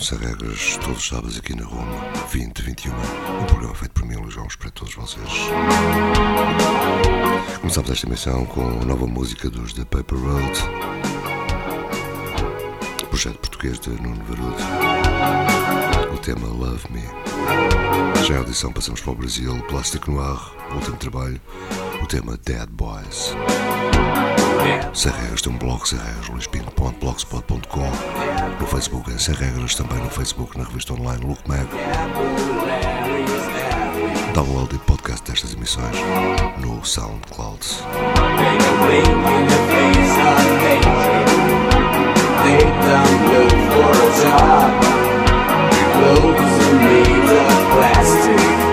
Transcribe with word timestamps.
Sem 0.00 0.16
Regras, 0.16 0.78
todos 0.78 0.98
os 0.98 1.08
sábados 1.08 1.36
aqui 1.36 1.54
na 1.54 1.64
Roma, 1.64 2.00
2021. 2.32 2.90
Um 2.92 3.44
programa 3.44 3.74
feito 3.74 3.92
por 3.92 4.06
mim, 4.06 4.16
Luís 4.16 4.32
João, 4.32 4.48
para 4.58 4.70
todos 4.70 4.94
vocês. 4.94 5.28
Começamos 7.60 7.90
esta 7.90 8.06
emissão 8.06 8.46
com 8.46 8.62
a 8.62 8.84
nova 8.86 9.06
música 9.06 9.50
dos 9.50 9.74
The 9.74 9.84
Paper 9.84 10.18
Road, 10.18 10.58
projeto 13.10 13.38
português 13.40 13.78
de 13.78 13.90
Nuno 13.90 14.24
Verudo. 14.24 14.56
O 16.14 16.18
tema 16.18 16.48
Love 16.48 16.90
Me. 16.90 17.04
Já 18.26 18.34
em 18.34 18.38
audição 18.38 18.72
passamos 18.72 19.02
para 19.02 19.12
o 19.12 19.16
Brasil, 19.16 19.62
Plastic 19.68 20.08
Noir, 20.08 20.40
último 20.74 20.96
trabalho, 20.96 21.40
o 22.02 22.06
tema 22.06 22.38
Dead 22.38 22.68
Boys. 22.70 23.34
Sem 24.92 25.10
regras 25.12 25.40
tem 25.40 25.52
um 25.52 25.56
blog, 25.56 25.88
sem 25.88 25.98
regras, 25.98 26.28
luispinto.blogspot.com 26.28 27.90
No 28.60 28.66
Facebook 28.66 29.10
é 29.10 29.18
sem 29.18 29.34
regras, 29.34 29.74
também 29.74 29.98
no 29.98 30.10
Facebook, 30.10 30.58
na 30.58 30.64
revista 30.64 30.92
online 30.92 31.24
Look 31.24 31.40
Mag. 31.48 31.66
Download 34.34 34.74
e 34.74 34.78
podcast 34.80 35.24
destas 35.24 35.54
emissões 35.54 35.96
no 36.58 36.84
SoundCloud. 36.84 37.60
Clothes 46.00 46.66
are 46.66 46.74
made 46.74 47.30
of 47.30 47.72
plastic 47.72 48.69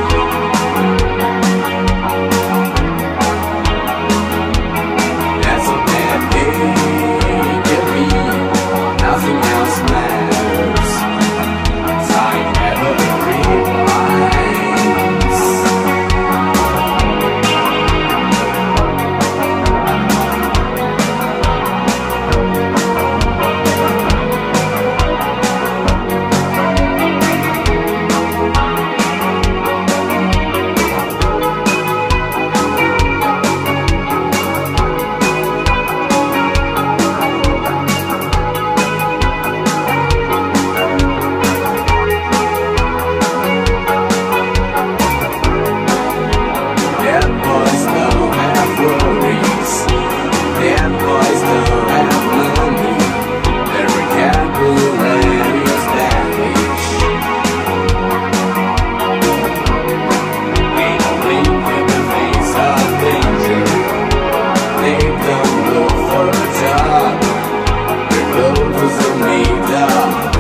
doesn't 68.78 69.20
need 69.28 69.60
that 69.72 70.34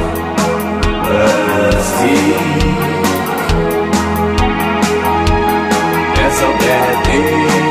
plastic. 1.05 2.37
That's 6.15 6.41
a 6.41 6.49
bad. 6.63 7.66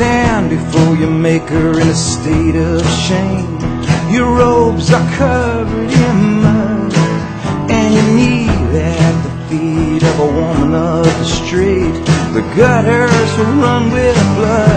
stand 0.00 0.48
before 0.48 0.96
you 0.96 1.10
make 1.10 1.42
her 1.42 1.78
in 1.78 1.86
a 1.86 1.94
state 1.94 2.56
of 2.56 2.80
shame. 3.06 3.58
Your 4.10 4.34
robes 4.34 4.90
are 4.90 5.08
covered 5.12 5.90
in 5.90 6.40
mud, 6.40 6.94
and 7.68 7.92
you 7.92 8.04
kneel 8.16 8.76
at 8.80 9.16
the 9.24 9.32
feet 9.48 10.02
of 10.02 10.20
a 10.20 10.30
woman 10.40 10.74
of 10.74 11.04
the 11.04 11.24
street. 11.26 11.92
The 12.32 12.40
gutters 12.56 13.30
will 13.36 13.54
run 13.60 13.92
with 13.92 14.16
blood. 14.36 14.69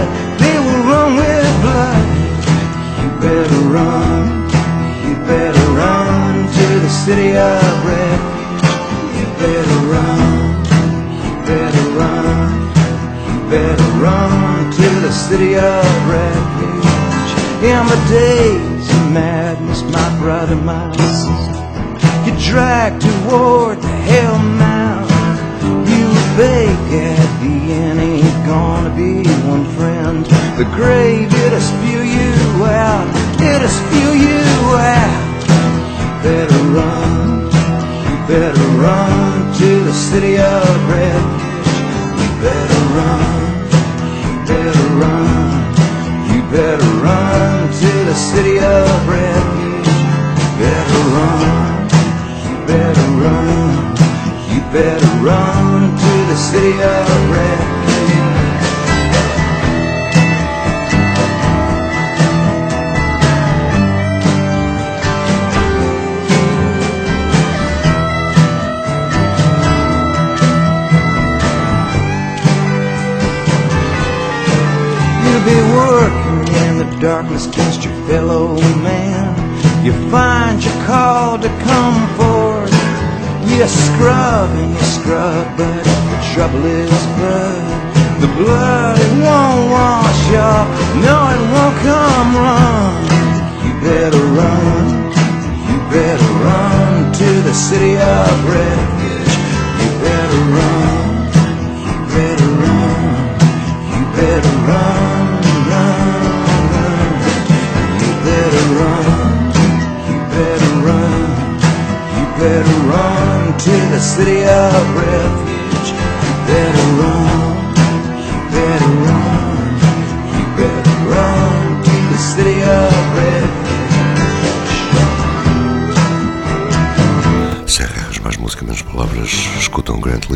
city 15.34 15.56
of 15.56 15.84
refuge. 16.08 17.30
In 17.70 17.82
the 17.92 18.00
days 18.08 18.86
of 18.96 19.12
madness, 19.12 19.82
my 19.82 20.08
brother, 20.20 20.54
my 20.54 20.86
sister, 20.94 21.64
you 22.24 22.32
dragged 22.38 23.02
toward 23.02 23.82
the 23.82 23.96
hell 24.10 24.38
mouth. 24.38 25.10
You 25.90 26.06
beg 26.38 26.78
at 27.10 27.30
the 27.42 27.56
end, 27.82 27.98
ain't 27.98 28.46
gonna 28.46 28.94
be 28.94 29.26
one 29.50 29.66
friend. 29.76 30.24
The 30.60 30.68
grave, 30.78 31.34
it'll 31.44 31.60
spew 31.60 32.02
you 32.18 32.34
out, 32.86 33.08
it'll 33.42 33.74
spew 33.82 34.10
you 34.26 34.42
out. 35.00 35.22
Better 36.22 36.62
run, 36.78 37.50
you 38.06 38.16
better 38.34 38.66
run 38.86 39.52
to 39.58 39.70
the 39.82 39.92
city 39.92 40.38
of 40.38 40.88
refuge. 40.94 42.22
You 42.22 42.28
better 42.40 42.82
run. 42.98 43.33
Better 46.54 46.86
run 47.02 47.66
to 47.66 48.04
the 48.04 48.14
city 48.14 48.58
of 48.60 49.08
refuge. 49.08 49.86
Better 50.56 51.02
run, 51.16 51.88
you 52.46 52.54
better 52.64 53.08
run, 53.24 53.96
you 54.54 54.60
better 54.70 55.12
run 55.18 55.96
to 55.98 56.12
the 56.30 56.36
city 56.36 56.80
of 56.80 57.30
refuge. 57.30 57.74
be 75.44 75.60
one 75.76 75.83
darkness 77.04 77.46
against 77.46 77.84
your 77.84 77.92
fellow 78.06 78.56
man. 78.80 79.28
You 79.84 79.92
find 80.10 80.64
your 80.64 80.72
call 80.86 81.38
to 81.38 81.48
come 81.68 82.00
forth. 82.16 82.72
You 83.44 83.68
scrub 83.68 84.48
and 84.56 84.72
you 84.72 84.80
scrub, 84.80 85.44
but 85.54 85.84
the 85.84 86.20
trouble 86.32 86.64
is 86.64 86.88
blood. 87.18 88.22
The 88.22 88.30
blood, 88.40 88.96
it 88.98 89.12
won't 89.20 89.70
wash 89.70 90.24
off. 90.48 90.66
No, 91.04 91.16
it 91.36 91.44
won't 91.52 91.76
come 91.84 92.30
run. 92.40 93.04
You 93.64 93.72
better 93.84 94.24
run. 94.40 94.84
You 95.68 95.78
better 95.92 96.30
run 96.48 97.12
to 97.12 97.30
the 97.42 97.52
city 97.52 97.98
of 97.98 98.48
red. 98.48 98.93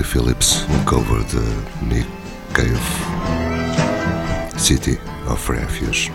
Phillips, 0.09 0.65
um 0.71 0.85
cover 0.87 1.23
de 1.25 1.85
Nick 1.85 2.09
Cave, 2.55 2.81
City 4.57 4.99
of 5.31 5.53
Refuge. 5.53 6.11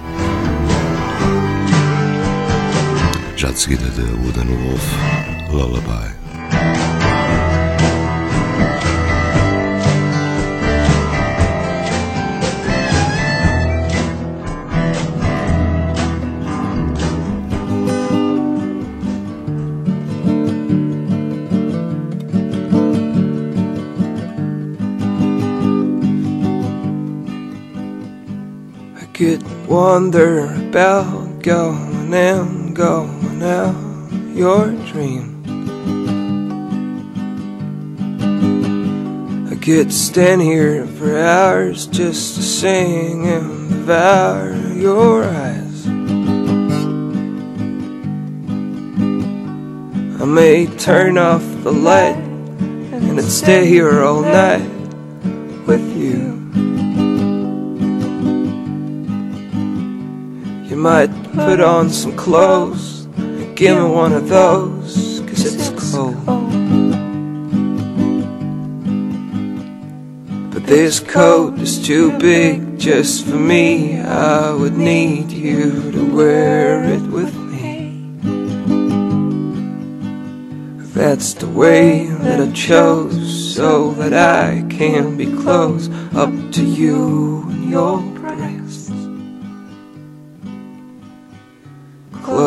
Já 3.36 3.52
de 3.52 3.60
seguida 3.60 3.88
de 3.92 4.02
Wooden 4.02 4.48
Wolf, 4.48 4.84
Lullaby. 5.52 7.03
wonder 29.74 30.54
about 30.70 31.42
going 31.42 32.14
in, 32.14 32.76
going 32.76 33.42
out 33.42 33.74
your 34.36 34.70
dream. 34.86 35.42
I 39.52 39.56
could 39.56 39.92
stand 39.92 40.44
here 40.44 40.86
for 40.86 41.18
hours 41.18 41.88
just 41.88 42.36
to 42.36 42.44
sing 42.44 43.26
and 43.26 43.70
devour 43.70 44.54
your 44.76 45.24
eyes. 45.24 45.88
I 50.22 50.26
may 50.26 50.68
turn 50.68 51.18
off 51.18 51.44
the 51.64 51.74
light 51.74 52.22
and 52.92 53.20
I'd 53.20 53.26
stay 53.26 53.66
here 53.66 54.04
all 54.04 54.22
night 54.22 54.73
put 61.54 61.62
on 61.62 61.88
some 61.88 62.18
clothes 62.18 63.06
and 63.16 63.56
give 63.56 63.78
me 63.78 63.84
one 63.84 64.12
of 64.12 64.28
those, 64.28 65.22
cause 65.28 65.46
it's 65.46 65.70
cold. 65.92 66.16
But 70.52 70.66
this 70.66 71.00
coat 71.00 71.60
is 71.60 71.78
too 71.86 72.18
big 72.18 72.80
just 72.80 73.28
for 73.28 73.36
me. 73.36 74.00
I 74.02 74.52
would 74.52 74.76
need 74.76 75.32
you 75.32 75.92
to 75.92 76.16
wear 76.16 76.86
it 76.86 77.04
with 77.04 77.36
me. 77.36 78.02
That's 80.96 81.36
the 81.36 81.50
way 81.50 82.08
that 82.08 82.40
I 82.42 82.52
chose, 82.54 83.54
so 83.54 83.92
that 83.92 84.14
I 84.14 84.66
can 84.72 85.18
be 85.18 85.28
close 85.28 85.88
up 86.16 86.34
to 86.54 86.66
you 86.66 87.44
and 87.48 87.70
your 87.70 88.02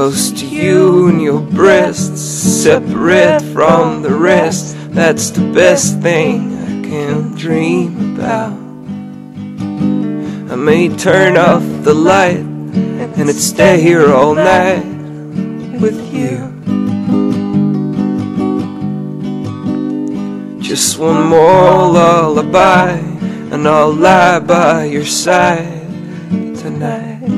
Close 0.07 0.31
to 0.31 0.47
you 0.47 1.09
and 1.09 1.21
your 1.21 1.41
breasts, 1.41 2.21
separate 2.21 3.43
from 3.53 4.03
the 4.03 4.15
rest. 4.15 4.77
That's 4.93 5.31
the 5.31 5.53
best 5.53 6.01
thing 6.01 6.55
I 6.55 6.89
can 6.89 7.35
dream 7.35 8.15
about. 8.15 8.53
I 10.53 10.55
may 10.55 10.97
turn 10.97 11.37
off 11.37 11.65
the 11.83 11.93
light 11.93 12.39
and 12.39 13.19
it'd 13.19 13.35
stay 13.35 13.81
here 13.81 14.15
all 14.15 14.37
night 14.37 14.85
with 15.81 15.99
you. 16.15 16.53
Just 20.61 21.01
one 21.01 21.27
more 21.27 21.91
lullaby, 21.99 22.91
and 23.51 23.67
I'll 23.67 23.93
lie 23.93 24.39
by 24.39 24.85
your 24.85 25.05
side 25.05 25.83
tonight. 26.55 27.36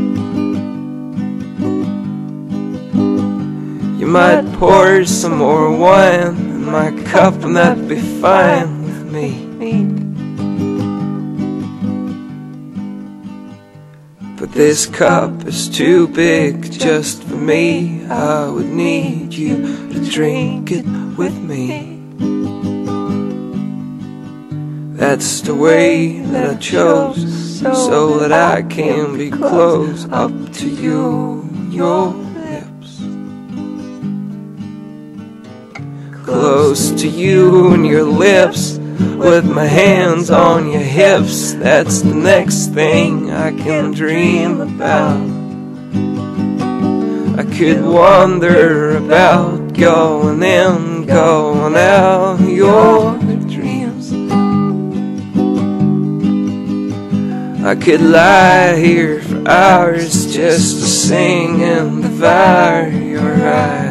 Might 4.08 4.50
pour 4.54 5.04
some 5.04 5.36
more 5.36 5.70
wine 5.70 6.34
in 6.36 6.64
my 6.64 6.90
cup, 7.04 7.34
and 7.44 7.54
that'd 7.54 7.86
be 7.88 8.00
fine 8.00 8.82
with 8.82 9.12
me. 9.12 9.44
But 14.38 14.52
this 14.52 14.86
cup 14.86 15.46
is 15.46 15.68
too 15.68 16.08
big 16.08 16.72
just 16.72 17.22
for 17.24 17.36
me. 17.36 18.06
I 18.06 18.48
would 18.48 18.70
need 18.70 19.34
you 19.34 19.56
to 19.92 20.10
drink 20.10 20.70
it 20.70 20.86
with 21.18 21.36
me. 21.36 21.96
That's 24.96 25.42
the 25.42 25.54
way 25.54 26.20
that 26.20 26.50
I 26.50 26.54
chose, 26.56 27.60
so 27.60 28.18
that 28.20 28.32
I 28.32 28.62
can 28.62 29.18
be 29.18 29.30
close 29.30 30.06
up 30.10 30.32
to 30.54 30.68
you 30.68 31.46
your 31.70 32.27
Close 36.28 36.90
to 36.90 37.08
you 37.08 37.72
and 37.72 37.86
your 37.86 38.04
lips, 38.04 38.76
with 38.76 39.46
my 39.46 39.64
hands 39.64 40.30
on 40.30 40.70
your 40.70 40.82
hips. 40.82 41.54
That's 41.54 42.02
the 42.02 42.14
next 42.14 42.66
thing 42.66 43.30
I 43.30 43.50
can 43.50 43.92
dream 43.92 44.60
about. 44.60 45.22
I 47.38 47.44
could 47.56 47.82
wander 47.82 48.98
about, 48.98 49.72
going 49.72 50.42
in, 50.42 51.06
going 51.06 51.76
out, 51.76 52.40
your 52.40 53.18
dreams. 53.48 54.12
I 57.64 57.74
could 57.74 58.02
lie 58.02 58.76
here 58.76 59.22
for 59.22 59.48
hours 59.48 60.30
just 60.30 60.80
to 60.80 60.86
sing 60.86 61.62
and 61.62 62.02
devour 62.02 62.90
your 62.90 63.48
eyes. 63.48 63.87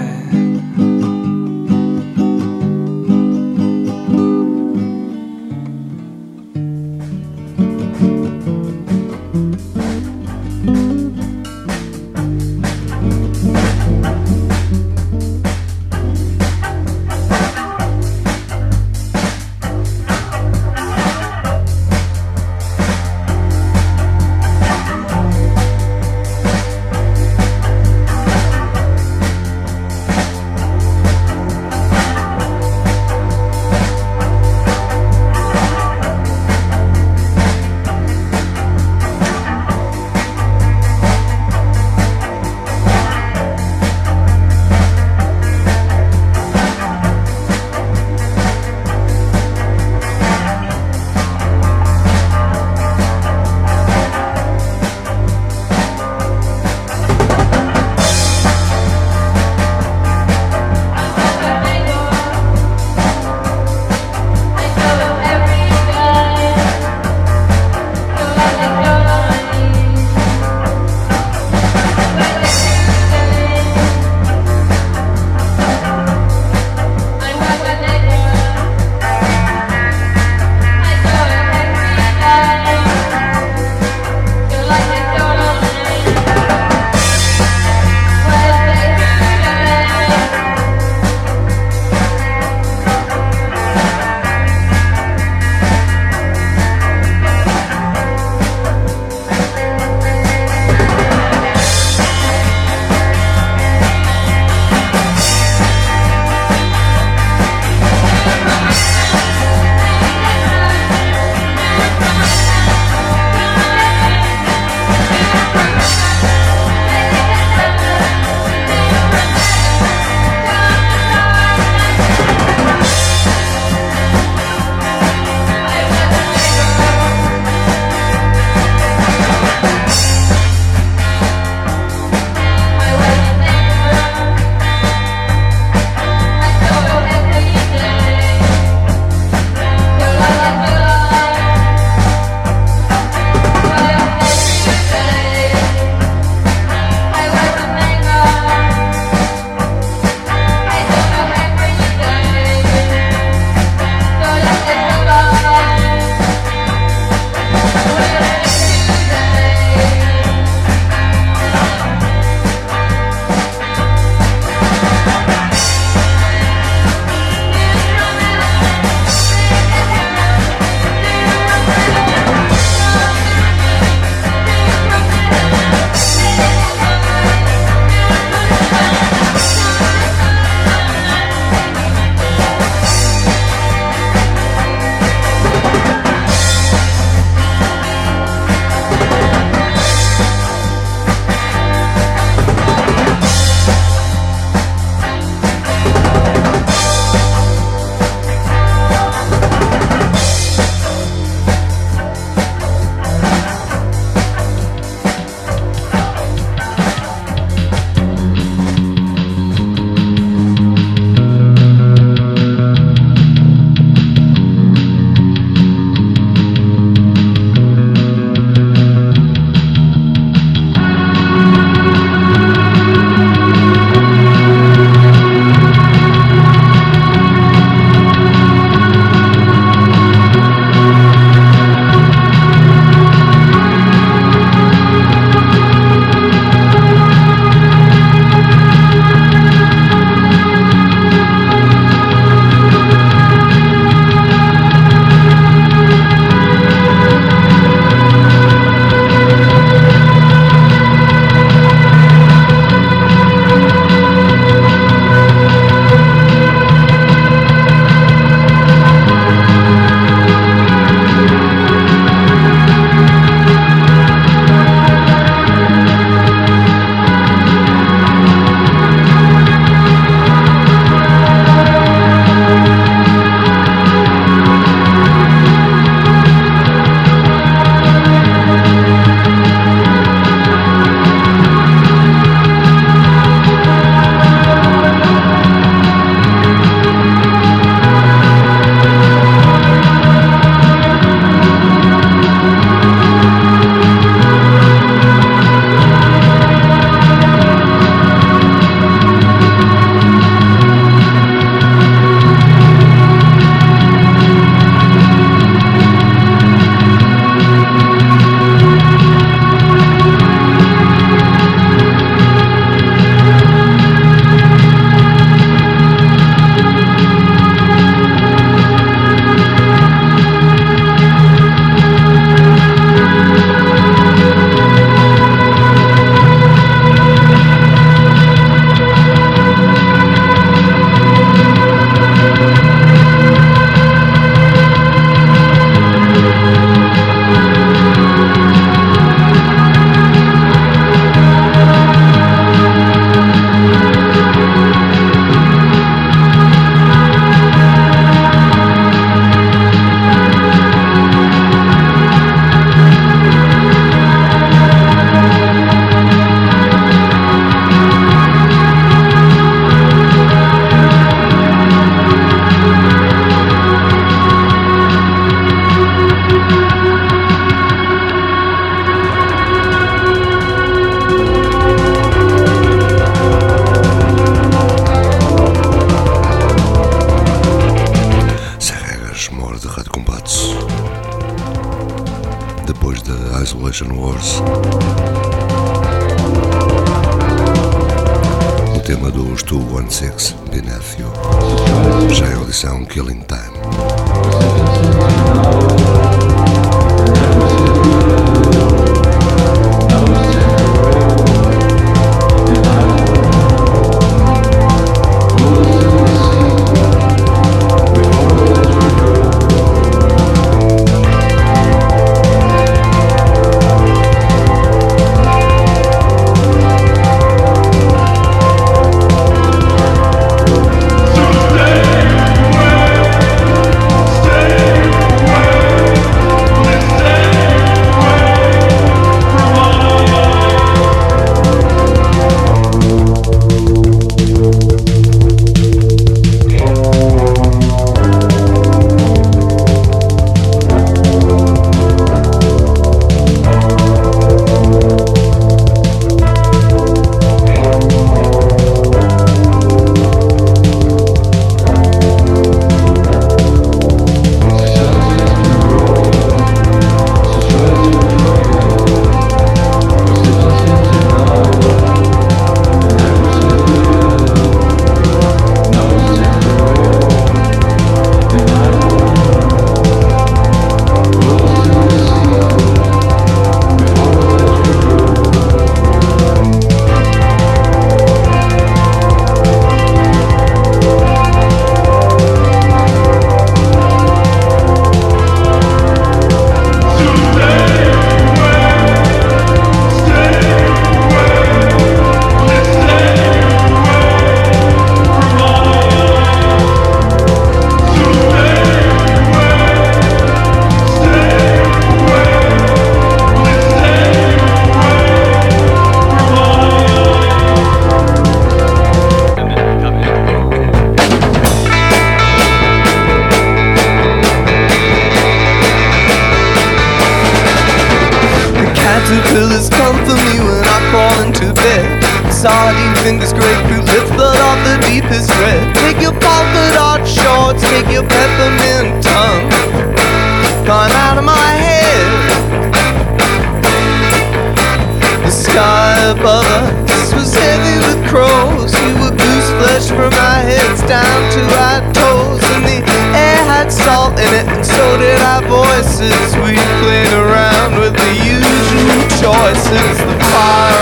the 549.98 550.20
fire. 550.20 550.77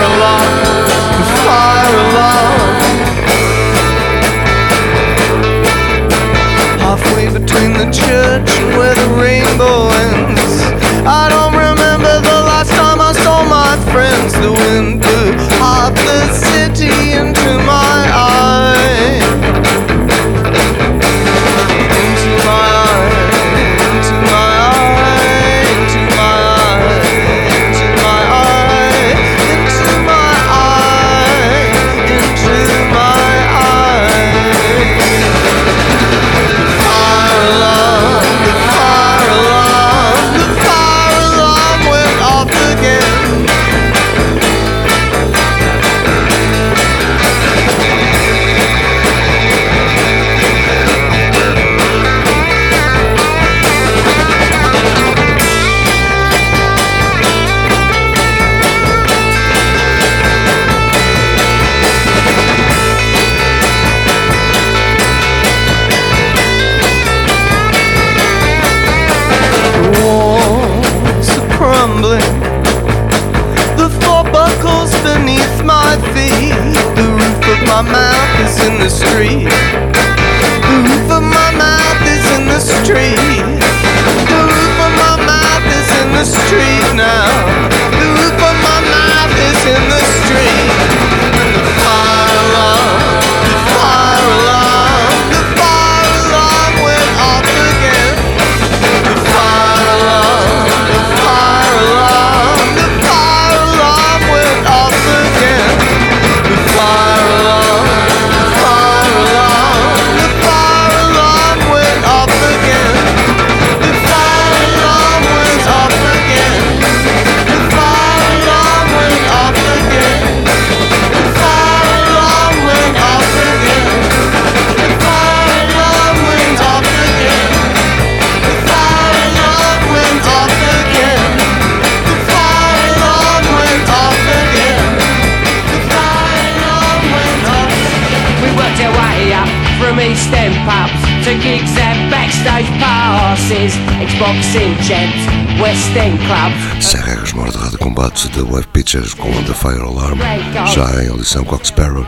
De 147.96 148.02
combate 148.02 148.28
da 148.28 148.42
Wave 148.42 148.66
Pictures 148.74 149.14
com 149.14 149.26
Under 149.30 149.54
Fire 149.54 149.80
Alarm, 149.80 150.18
já 150.66 151.02
em 151.02 151.08
audição 151.08 151.42
Cock 151.44 151.66
Sparrer, 151.66 152.04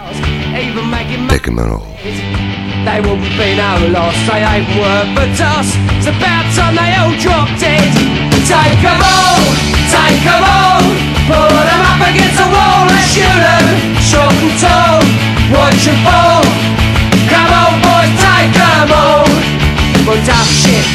Take 1.31 1.51
'Em 1.51 1.59
All. 1.61 1.87
They 2.85 3.01
wouldn't 3.01 3.35
be 3.39 3.55
no 3.55 3.89
loss, 3.99 4.15
they 4.27 4.45
ain't 4.45 4.69
worth 4.77 5.17
a 5.17 5.27
toss. 5.35 5.75
It's 5.97 6.07
about 6.07 6.45
time 6.55 6.77
they 6.77 6.95
all 6.95 7.17
drop 7.17 7.49
dead. 7.59 7.91
Take 8.47 8.87
'em 8.87 9.01
all, 9.01 9.41
take 9.89 10.29
'em 10.29 10.45
all, 10.45 10.83
put 11.27 11.57
'em 11.57 11.81
up 11.81 12.03
against 12.07 12.37
the 12.37 12.49
wall 12.51 12.87
and 12.87 13.05
shoot 13.09 13.25
'em, 13.25 13.97
short 14.03 14.35
and 14.43 14.61
tall, 14.61 15.01
watch 15.51 15.89
'em 15.89 15.97
fall. 16.05 16.43
Come 17.31 17.51
on, 17.51 17.81
boys, 17.81 18.13
take 18.21 18.59
'em 18.61 18.93
all. 18.93 19.18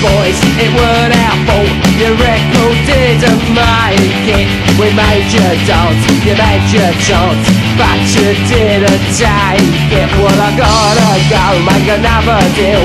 Boys, 0.01 0.39
it 0.59 0.71
weren't 0.73 1.13
our 1.15 1.37
fault. 1.47 1.69
Your 2.01 2.15
record 2.17 2.77
didn't 2.89 3.43
make 3.53 4.27
it. 4.27 4.47
We 4.79 4.89
made 4.91 5.29
you 5.31 5.47
dance, 5.69 6.03
you 6.25 6.33
made 6.35 6.67
your 6.73 6.91
chance, 6.99 7.45
but 7.77 8.01
you 8.15 8.33
didn't 8.49 9.03
take 9.15 9.63
it. 9.93 10.09
Well, 10.19 10.39
I 10.39 10.51
gotta 10.57 11.11
go 11.31 11.45
make 11.63 11.87
another 11.87 12.41
deal. 12.57 12.83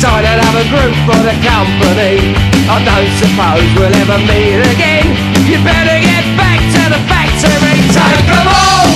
Sign 0.00 0.24
another 0.24 0.64
group 0.72 0.94
for 1.06 1.20
the 1.22 1.36
company. 1.44 2.34
I 2.66 2.76
don't 2.82 3.12
suppose 3.20 3.66
we'll 3.78 3.94
ever 4.02 4.18
meet 4.26 4.60
again. 4.74 5.06
You 5.46 5.62
better 5.62 5.98
get 6.02 6.24
back 6.34 6.58
to 6.74 6.82
the 6.90 7.00
factory. 7.06 7.78
Take 7.94 8.26
'em 8.26 8.48
all, 8.48 8.88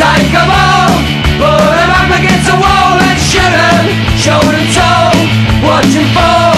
take 0.00 0.32
'em 0.32 0.48
all. 0.48 0.96
Put 1.36 1.76
'em 1.76 1.90
up 2.00 2.10
against 2.18 2.46
the 2.50 2.56
wall 2.56 2.96
and 3.08 3.18
shoot 3.20 3.54
'em, 3.68 3.84
shoulder 4.16 4.56
to 4.56 4.64
toe, 4.72 5.18
watch 5.66 5.94
'em 5.94 6.08
fall. 6.16 6.57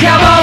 Come 0.00 0.22
on, 0.22 0.39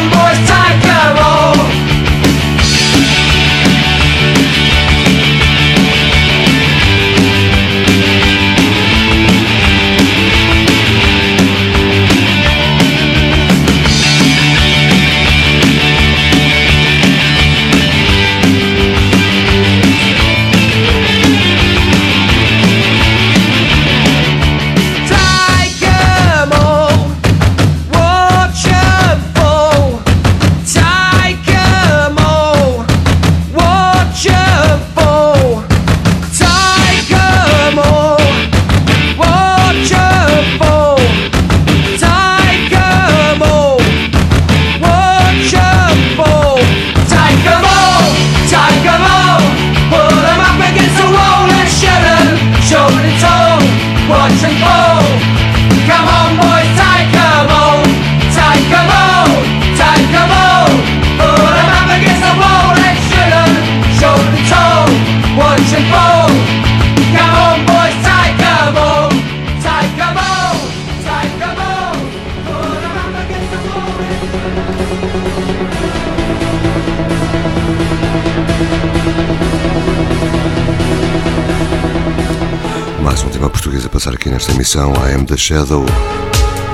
nesta 84.38 84.52
emissão. 84.52 84.93
I 84.93 85.15
Am 85.15 85.26
The 85.26 85.36
Shadow, 85.36 85.84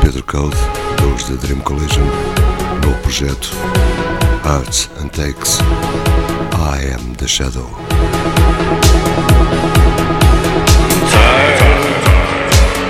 Pedro 0.02 0.21
Code, 0.23 0.58
dos 0.97 1.23
The 1.23 1.38
Dream 1.47 1.62
Collision, 1.62 2.04
novo 2.84 2.97
projeto, 2.97 3.52
Arts 4.43 4.89
and 4.99 5.08
Takes, 5.12 5.60
I 6.52 6.93
Am 6.93 7.13
The 7.15 7.26
Shadow. 7.26 7.69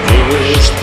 pushed 0.08 0.74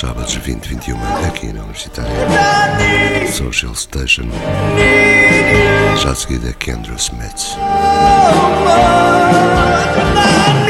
sábados 0.00 0.34
20 0.34 0.66
21 0.66 0.96
aqui 1.26 1.52
na 1.52 1.60
Universitária. 1.60 2.10
Social 3.30 3.74
Station. 3.74 4.22
Já 6.02 6.12
a 6.12 6.14
seguida, 6.14 6.48
é 6.48 6.52
Kendra 6.54 6.94
Smith. 6.94 7.54
oh, 10.66 10.69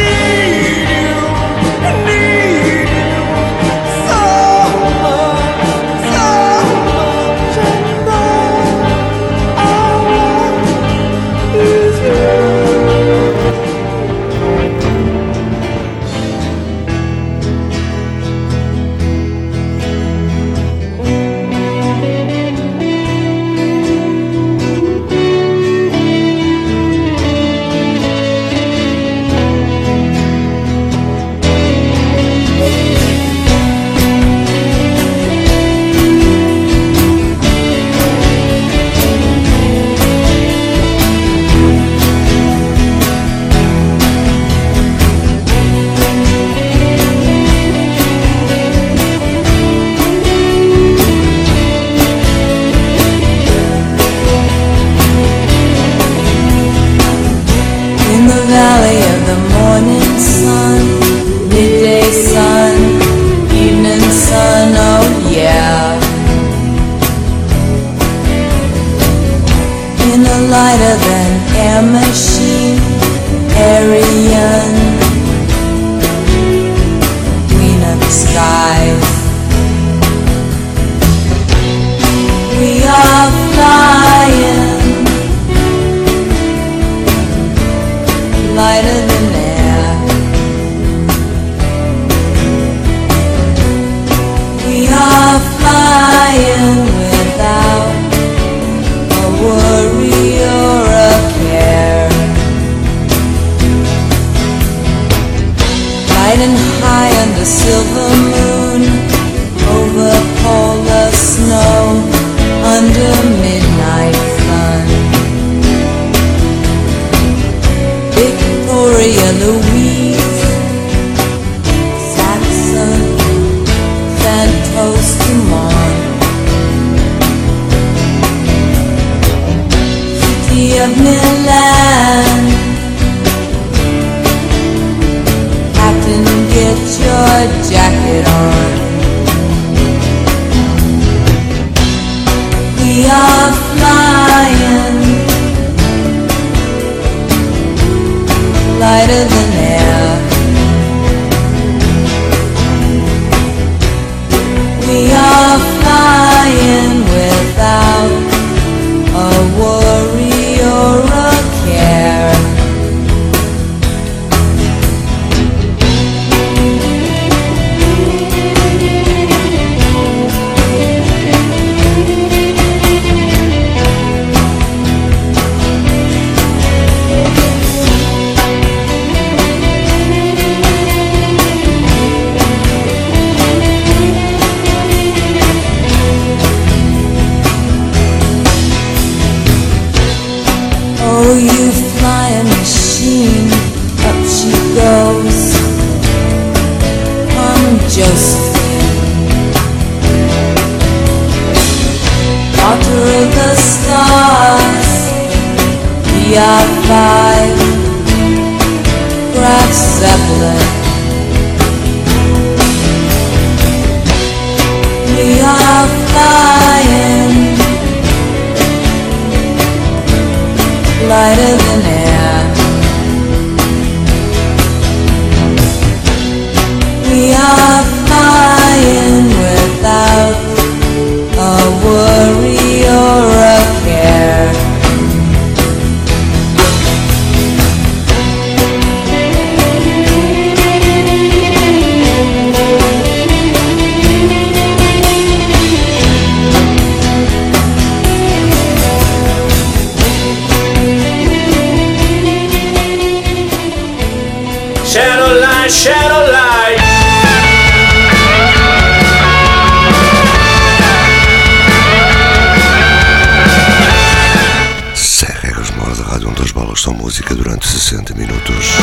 música 267.31 267.35
durante 267.35 267.67
60 267.67 268.15
minutos. 268.15 268.79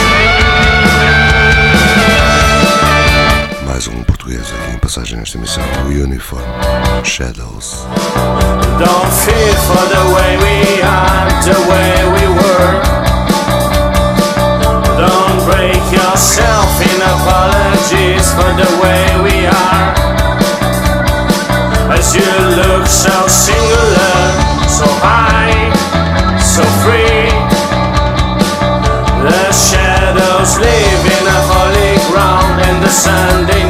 Mais 3.66 3.88
um 3.88 4.04
português 4.04 4.42
aqui 4.42 4.76
em 4.76 4.78
passagem 4.80 5.18
nesta 5.18 5.38
emissão, 5.38 5.64
o 5.86 5.90
Uniform 5.90 6.44
Shadows. 7.04 7.86
Don't 8.80 9.12
fear 9.12 9.54
for 9.68 9.88
the 9.88 10.04
way 10.14 10.38
we 10.38 10.82
are, 10.82 11.28
the 11.44 11.60
way 11.70 12.04
we 12.14 12.28
were. 12.28 12.82
Don't 14.98 15.46
break 15.46 15.82
yourself 15.92 16.82
in 16.82 17.02
apologies 17.02 18.32
for 18.34 18.54
the 18.56 18.70
way 18.82 19.06
we 19.24 19.48
are. 19.48 19.94
As 21.94 22.16
you 22.16 22.22
look 22.56 22.88
so 22.88 23.28
singular, 23.28 24.68
so 24.68 24.86
high. 25.02 25.27
slave 30.58 31.06
in 31.18 31.26
a 31.38 31.40
holy 31.52 31.94
ground 32.10 32.58
in 32.68 32.82
the 32.82 32.90
Sunday. 32.90 33.67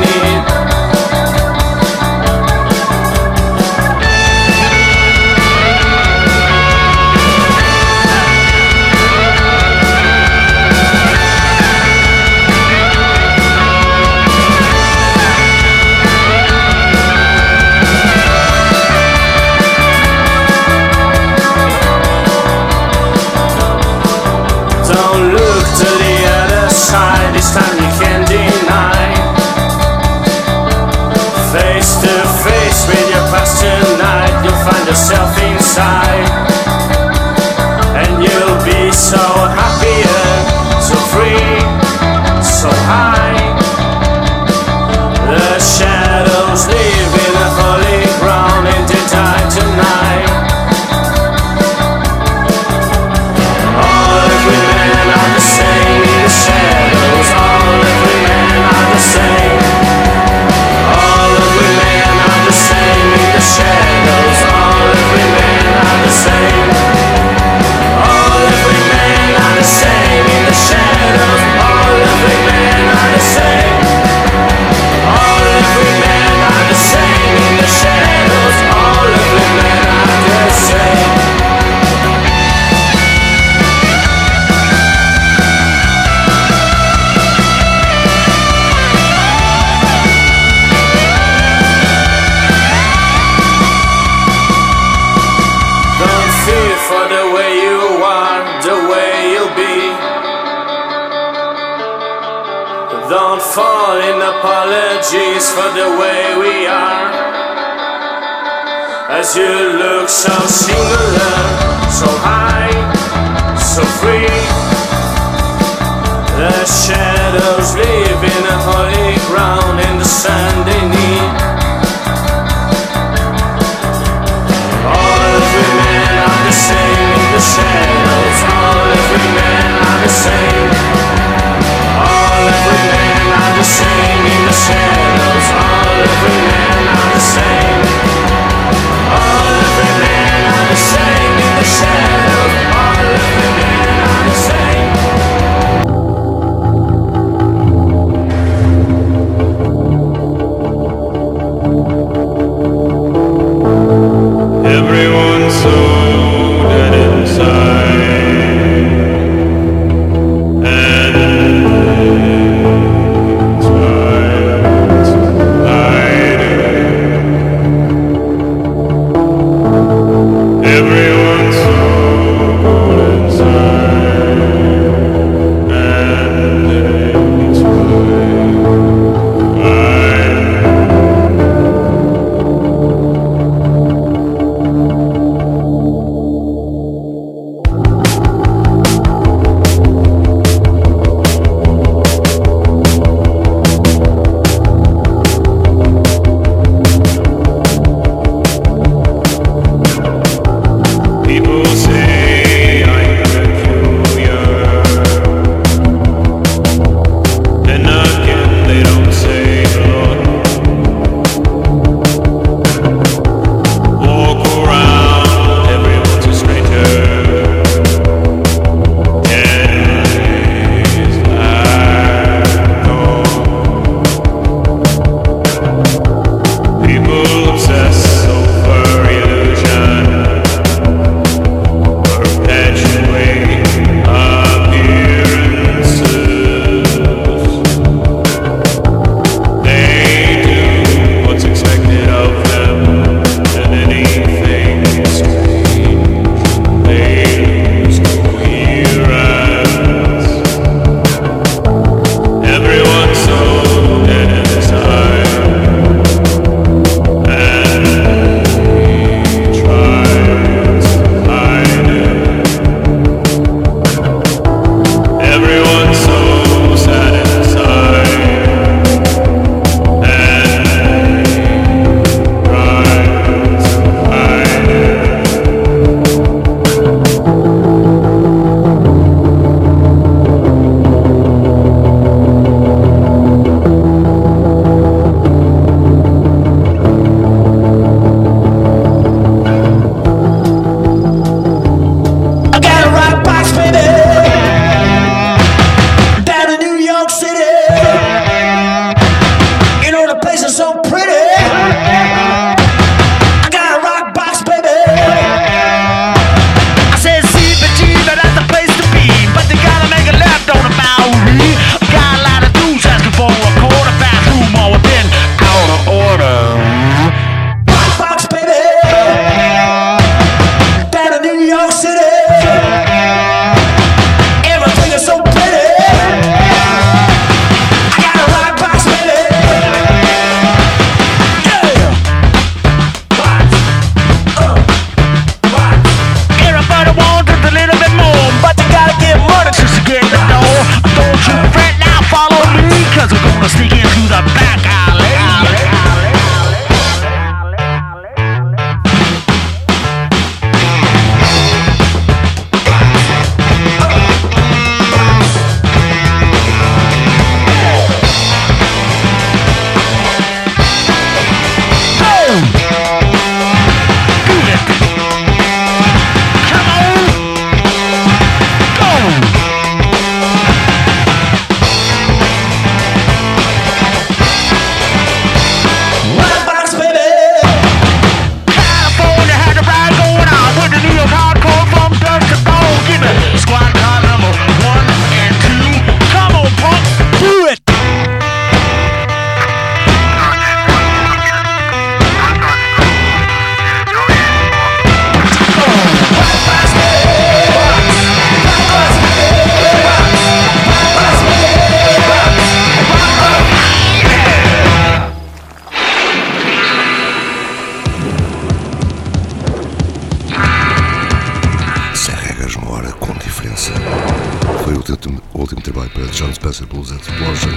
possibles 416.48 416.92
explosion 416.92 417.52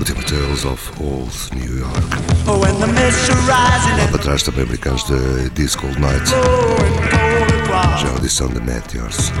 o 0.00 0.04
tema 0.04 0.22
Tales 0.22 0.64
of 0.64 0.92
Old 1.00 1.32
New 1.52 1.78
York. 1.78 1.98
Oh, 2.46 2.60
Lá 2.60 4.06
the 4.12 4.18
trás 4.18 4.44
também 4.44 4.62
americanos 4.62 5.02
de 5.04 5.50
This 5.50 5.74
Cold 5.74 6.00
Night. 6.00 6.30
Já 8.00 8.08
a 8.08 8.12
audição 8.12 8.46
de 8.46 8.60
Meteors. 8.60 9.32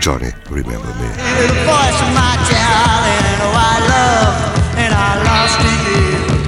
Johnny, 0.00 0.32
remember 0.50 0.94
me. 1.00 1.08
The 1.08 1.48
voice 1.64 2.00
of 2.00 2.12
my 2.14 2.36
darling, 2.46 3.40
oh, 3.42 3.56
I 3.58 3.80
love 3.90 4.36
and 4.78 4.94
I 4.94 5.18
lost 5.24 5.58
to 5.58 6.36
you. 6.36 6.41